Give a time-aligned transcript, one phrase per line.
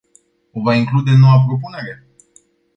[0.53, 2.07] O va include în noua propunere?